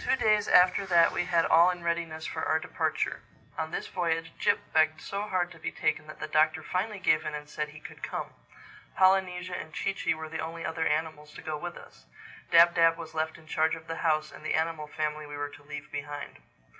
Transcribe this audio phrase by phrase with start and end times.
[0.00, 3.22] TWO days after that we had all in readiness for our departure.
[3.56, 7.24] On this voyage Jip begged so hard to be taken that the Doctor finally gave
[7.24, 8.30] in and said he could come.
[8.96, 12.06] Polynesia and Chee Chee were the only other animals to go with us.
[12.50, 15.50] Dab Dab was left in charge of the house and the animal family we were
[15.50, 16.40] to leave behind.